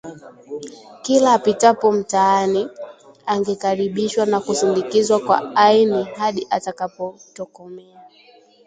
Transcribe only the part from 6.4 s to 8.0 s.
atakapotokomea